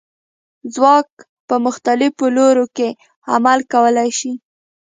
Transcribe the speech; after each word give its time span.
ځواک 0.73 1.09
په 1.47 1.55
مختلفو 1.65 2.25
لورو 2.37 2.65
کې 2.75 2.89
عمل 3.33 3.59
کولی 3.71 4.09
شي. 4.19 4.33